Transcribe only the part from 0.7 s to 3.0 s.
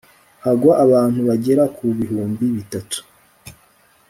abantu bagera ku bihumbi bitatu